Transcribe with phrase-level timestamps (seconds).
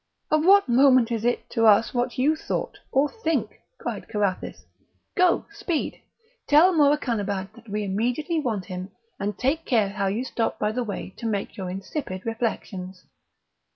[0.31, 4.65] "Of what moment is it to us what you thought, or think?" cried Carathis;
[5.15, 6.01] "go, speed,
[6.47, 10.83] tell Morakanabad that we immediately want him; and take care how you stop by the
[10.83, 13.03] way to make your insipid reflections."